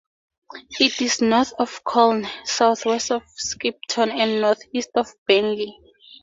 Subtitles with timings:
[0.79, 5.75] It is north of Colne, south-west of Skipton, and north-east of Burnley.